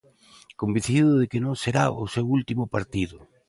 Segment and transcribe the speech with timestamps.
[0.61, 3.17] Convencido de que non será o seu último partido.